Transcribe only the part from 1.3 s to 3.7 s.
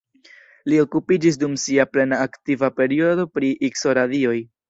dum sia plena aktiva periodo pri